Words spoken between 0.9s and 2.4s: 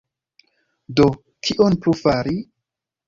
Do, kion plu fari?